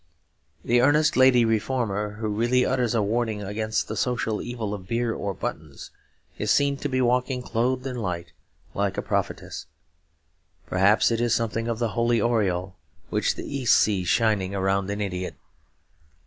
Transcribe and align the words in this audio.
The 0.65 0.81
earnest 0.81 1.15
lady 1.15 1.45
reformer 1.45 2.13
who 2.13 2.27
really 2.29 2.65
utters 2.65 2.95
a 2.95 3.03
warning 3.03 3.43
against 3.43 3.87
the 3.87 3.95
social 3.95 4.41
evil 4.41 4.73
of 4.73 4.87
beer 4.87 5.13
or 5.13 5.31
buttons 5.35 5.91
is 6.39 6.49
seen 6.49 6.75
to 6.77 6.89
be 6.89 7.01
walking 7.01 7.43
clothed 7.43 7.85
in 7.85 7.97
light, 7.97 8.31
like 8.73 8.97
a 8.97 9.03
prophetess. 9.03 9.67
Perhaps 10.65 11.11
it 11.11 11.21
is 11.21 11.35
something 11.35 11.67
of 11.67 11.77
the 11.77 11.89
holy 11.89 12.19
aureole 12.19 12.73
which 13.11 13.35
the 13.35 13.45
East 13.45 13.77
sees 13.77 14.07
shining 14.07 14.55
around 14.55 14.89
an 14.89 15.01
idiot. 15.01 15.35